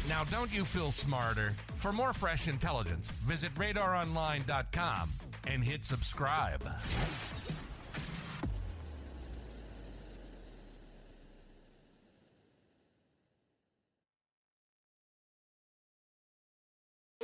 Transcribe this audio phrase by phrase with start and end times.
[0.08, 1.56] Now, don't you feel smarter?
[1.78, 5.10] For more fresh intelligence, visit radaronline.com
[5.48, 6.62] and hit subscribe.